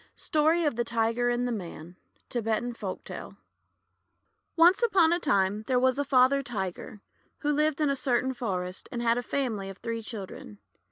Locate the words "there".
5.67-5.77